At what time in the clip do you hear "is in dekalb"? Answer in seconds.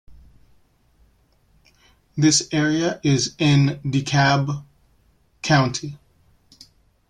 3.03-4.63